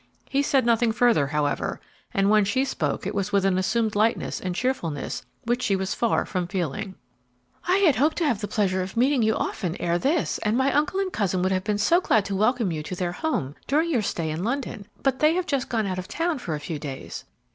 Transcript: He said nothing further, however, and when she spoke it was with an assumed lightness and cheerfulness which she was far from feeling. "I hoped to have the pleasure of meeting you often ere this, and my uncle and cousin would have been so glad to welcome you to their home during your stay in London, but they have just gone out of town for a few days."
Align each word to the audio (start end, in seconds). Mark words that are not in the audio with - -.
He 0.31 0.41
said 0.41 0.65
nothing 0.65 0.91
further, 0.91 1.27
however, 1.27 1.79
and 2.11 2.27
when 2.31 2.43
she 2.43 2.65
spoke 2.65 3.05
it 3.05 3.13
was 3.13 3.31
with 3.31 3.45
an 3.45 3.59
assumed 3.59 3.95
lightness 3.95 4.41
and 4.41 4.55
cheerfulness 4.55 5.23
which 5.43 5.61
she 5.61 5.75
was 5.75 5.93
far 5.93 6.25
from 6.25 6.47
feeling. 6.47 6.95
"I 7.67 7.93
hoped 7.95 8.17
to 8.17 8.25
have 8.25 8.41
the 8.41 8.47
pleasure 8.47 8.81
of 8.81 8.97
meeting 8.97 9.21
you 9.21 9.35
often 9.35 9.75
ere 9.79 9.99
this, 9.99 10.39
and 10.39 10.57
my 10.57 10.73
uncle 10.73 10.99
and 10.99 11.13
cousin 11.13 11.43
would 11.43 11.51
have 11.51 11.63
been 11.65 11.77
so 11.77 12.01
glad 12.01 12.25
to 12.25 12.35
welcome 12.35 12.71
you 12.71 12.81
to 12.81 12.95
their 12.95 13.11
home 13.11 13.53
during 13.67 13.91
your 13.91 14.01
stay 14.01 14.31
in 14.31 14.43
London, 14.43 14.87
but 15.03 15.19
they 15.19 15.35
have 15.35 15.45
just 15.45 15.69
gone 15.69 15.85
out 15.85 15.99
of 15.99 16.07
town 16.07 16.39
for 16.39 16.55
a 16.55 16.59
few 16.59 16.79
days." 16.79 17.25